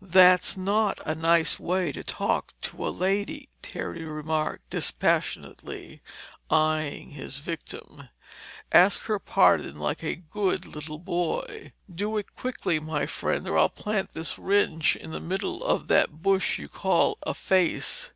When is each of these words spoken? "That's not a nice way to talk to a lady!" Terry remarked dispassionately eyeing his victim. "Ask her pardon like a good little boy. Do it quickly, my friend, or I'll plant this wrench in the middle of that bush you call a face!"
"That's 0.00 0.56
not 0.56 1.00
a 1.04 1.12
nice 1.12 1.58
way 1.58 1.90
to 1.90 2.04
talk 2.04 2.54
to 2.60 2.86
a 2.86 2.90
lady!" 2.94 3.48
Terry 3.62 4.04
remarked 4.04 4.70
dispassionately 4.70 6.02
eyeing 6.50 7.10
his 7.10 7.38
victim. 7.38 8.10
"Ask 8.70 9.02
her 9.06 9.18
pardon 9.18 9.80
like 9.80 10.04
a 10.04 10.14
good 10.14 10.66
little 10.66 11.00
boy. 11.00 11.72
Do 11.92 12.16
it 12.16 12.36
quickly, 12.36 12.78
my 12.78 13.06
friend, 13.06 13.48
or 13.48 13.58
I'll 13.58 13.68
plant 13.70 14.12
this 14.12 14.38
wrench 14.38 14.94
in 14.94 15.10
the 15.10 15.18
middle 15.18 15.64
of 15.64 15.88
that 15.88 16.22
bush 16.22 16.56
you 16.60 16.68
call 16.68 17.18
a 17.24 17.34
face!" 17.34 18.12